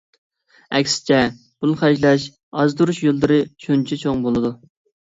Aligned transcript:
ئەكسىچە، 0.79 1.19
پۇل 1.65 1.75
خەجلەش 1.83 2.27
ئازدۇرۇش 2.63 3.05
يوللىرى 3.11 3.41
شۇنچە 3.69 4.05
چوڭ 4.07 4.27
بولىدۇ. 4.29 4.57